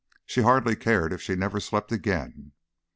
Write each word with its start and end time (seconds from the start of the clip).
She 0.25 0.41
hardly 0.41 0.75
cared 0.75 1.13
if 1.13 1.21
she 1.21 1.35
never 1.35 1.59
slept 1.59 1.91
again. 1.91 2.53